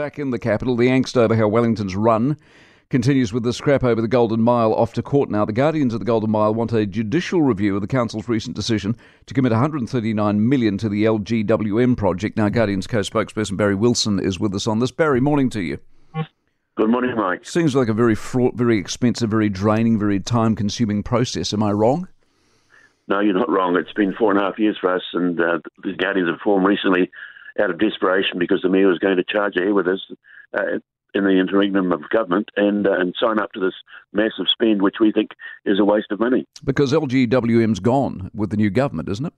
[0.00, 0.76] back in the capital.
[0.76, 2.38] The angst over how Wellington's run
[2.88, 5.44] continues with the scrap over the Golden Mile off to court now.
[5.44, 8.96] The Guardians of the Golden Mile want a judicial review of the council's recent decision
[9.26, 12.38] to commit 139 million to the LGWM project.
[12.38, 14.90] Now, Guardians co-spokesperson Barry Wilson is with us on this.
[14.90, 15.76] Barry, morning to you.
[16.76, 17.44] Good morning, Mike.
[17.44, 21.52] Seems like a very fraught, very expensive, very draining, very time-consuming process.
[21.52, 22.08] Am I wrong?
[23.06, 23.76] No, you're not wrong.
[23.76, 26.64] It's been four and a half years for us, and uh, the Guardians have formed
[26.66, 27.10] recently
[27.60, 30.00] out of desperation because the mayor was going to charge ahead with us
[30.56, 30.78] uh,
[31.14, 33.74] in the interregnum of government and uh, and sign up to this
[34.12, 35.30] massive spend, which we think
[35.64, 36.46] is a waste of money.
[36.64, 39.34] Because LGWM's gone with the new government, isn't it?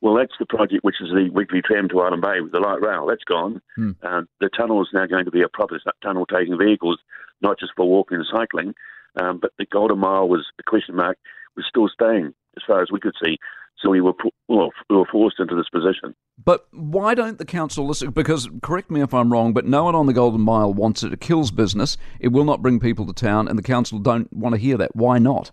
[0.00, 2.80] Well, that's the project which is the weekly tram to Island Bay with the light
[2.80, 3.06] rail.
[3.06, 3.60] That's gone.
[3.74, 3.92] Hmm.
[4.02, 6.98] Uh, the tunnel is now going to be a proper tunnel taking vehicles,
[7.42, 8.74] not just for walking and cycling.
[9.20, 11.18] Um, but the Golden Mile was a question mark
[11.56, 13.38] was still staying as far as we could see.
[13.80, 14.14] So we were
[14.48, 16.14] well, we were forced into this position.
[16.44, 18.10] But why don't the council listen?
[18.10, 21.12] Because correct me if I'm wrong, but no one on the Golden Mile wants it.
[21.12, 21.96] It kills business.
[22.18, 24.96] It will not bring people to town, and the council don't want to hear that.
[24.96, 25.52] Why not?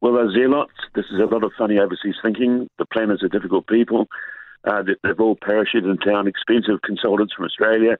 [0.00, 2.68] Well, those zealots, this is a lot of funny overseas thinking.
[2.78, 4.08] The planners are difficult people.
[4.64, 7.96] Uh, they've all parachuted in town, expensive consultants from Australia.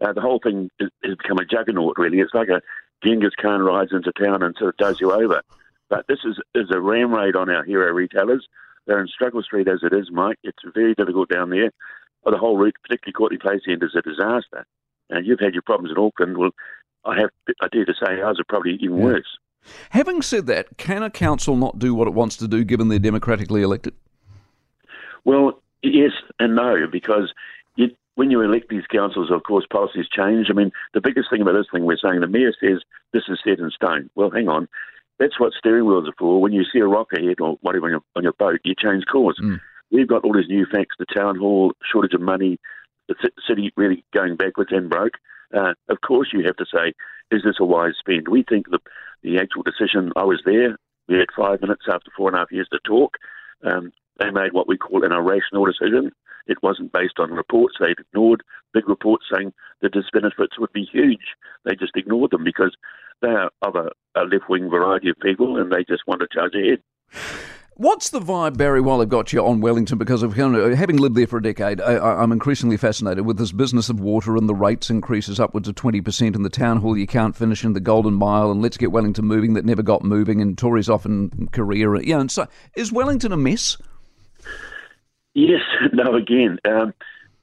[0.00, 2.20] Uh, the whole thing has become a juggernaut, really.
[2.20, 2.60] It's like a
[3.02, 5.42] Genghis Khan rides into town and sort of does you over.
[5.90, 8.48] But this is, is a ram raid on our hero retailers.
[8.86, 10.38] They're in Struggle Street as it is, Mike.
[10.42, 11.70] It's very difficult down there.
[12.24, 14.66] the whole route, particularly Courtenay Place end, is a disaster.
[15.10, 16.38] And you've had your problems in Auckland.
[16.38, 16.52] Well,
[17.04, 19.04] I have, I dare to say, ours are probably even yeah.
[19.04, 19.38] worse.
[19.90, 22.98] Having said that, can a council not do what it wants to do given they're
[22.98, 23.94] democratically elected?
[25.24, 27.32] Well, yes and no, because
[27.76, 30.46] it, when you elect these councils, of course, policies change.
[30.50, 32.78] I mean, the biggest thing about this thing we're saying, the mayor says
[33.12, 34.08] this is set in stone.
[34.14, 34.68] Well, hang on.
[35.20, 36.40] That's what steering wheels are for.
[36.40, 39.04] When you see a rock ahead or whatever on your, on your boat, you change
[39.04, 39.38] course.
[39.40, 39.60] Mm.
[39.92, 42.58] We've got all these new facts, the town hall, shortage of money,
[43.06, 43.14] the
[43.46, 45.14] city really going backwards and broke.
[45.54, 46.94] Uh, of course, you have to say,
[47.30, 48.28] is this a wise spend?
[48.28, 48.78] We think the,
[49.22, 50.76] the actual decision, I was there,
[51.08, 53.16] we had five minutes after four and a half years to talk.
[53.62, 56.12] Um, they made what we call an irrational decision.
[56.46, 57.74] It wasn't based on reports.
[57.78, 58.42] They'd ignored
[58.72, 61.34] big reports saying the disbenefits would be huge.
[61.64, 62.76] They just ignored them because
[63.22, 66.28] they are of a, a left wing variety of people and they just want to
[66.32, 66.82] charge ahead.
[67.80, 69.96] What's the vibe, Barry, while I've got you on Wellington?
[69.96, 73.88] Because of having lived there for a decade, I, am increasingly fascinated with this business
[73.88, 77.34] of water and the rates increases upwards of 20% in the town hall you can't
[77.34, 80.58] finish in the Golden Mile and let's get Wellington moving that never got moving and
[80.58, 81.88] Tories off in Korea.
[82.02, 83.78] Yeah, and so is Wellington a mess?
[85.32, 85.62] Yes,
[85.94, 86.58] no, again.
[86.66, 86.92] Um,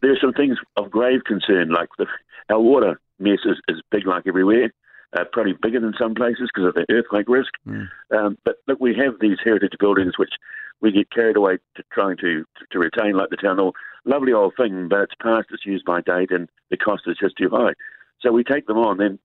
[0.03, 2.05] there are some things of grave concern, like the,
[2.51, 4.71] our water mess is, is big like everywhere
[5.13, 7.51] uh, probably bigger than some places because of the earthquake risk.
[7.67, 7.87] Mm.
[8.15, 10.33] Um, but look, we have these heritage buildings which
[10.81, 13.73] we get carried away to trying to, to retain, like the town hall.
[14.05, 17.37] Lovely old thing, but it's past its use by date and the cost is just
[17.37, 17.73] too high.
[18.21, 18.97] So we take them on.
[18.97, 19.19] Then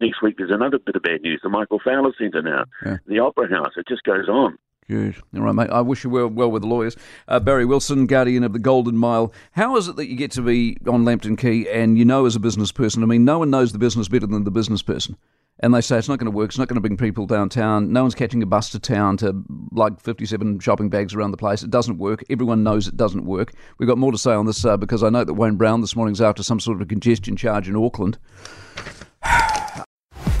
[0.00, 2.96] next week there's another bit of bad news: the Michael Fowler Centre now, yeah.
[3.06, 3.72] the Opera House.
[3.76, 4.58] It just goes on.
[4.92, 5.16] Good.
[5.34, 5.70] All right, mate.
[5.70, 6.98] I wish you well, well with the lawyers.
[7.26, 9.32] Uh, Barry Wilson, Guardian of the Golden Mile.
[9.52, 12.36] How is it that you get to be on Lambton Quay and you know as
[12.36, 13.02] a business person?
[13.02, 15.16] I mean, no one knows the business better than the business person.
[15.60, 16.50] And they say it's not going to work.
[16.50, 17.90] It's not going to bring people downtown.
[17.90, 19.42] No one's catching a bus to town to
[19.72, 21.62] lug 57 shopping bags around the place.
[21.62, 22.22] It doesn't work.
[22.28, 23.54] Everyone knows it doesn't work.
[23.78, 25.96] We've got more to say on this uh, because I know that Wayne Brown this
[25.96, 28.18] morning's after some sort of a congestion charge in Auckland.